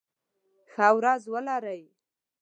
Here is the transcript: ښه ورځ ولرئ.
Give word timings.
ښه 0.71 0.87
ورځ 0.97 1.23
ولرئ. 1.33 1.83